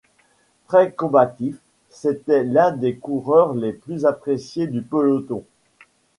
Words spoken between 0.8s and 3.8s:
combatif, c'était l'un des coureurs les